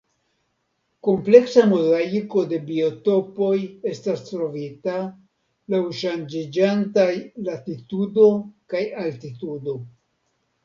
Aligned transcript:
Kompleksa 1.07 1.65
mozaiko 1.73 2.41
de 2.53 2.57
biotopoj 2.69 3.51
estas 3.91 4.23
trovita 4.29 4.95
laŭ 5.75 5.81
ŝanĝiĝantaj 5.99 7.11
latitudo 7.49 8.25
kaj 8.75 8.81
altitudo. 9.05 9.75